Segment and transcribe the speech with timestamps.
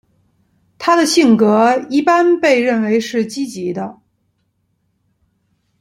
[0.79, 4.01] 她的性格一般被认为是积极的。